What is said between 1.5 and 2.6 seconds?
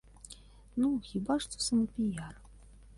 самапіяр.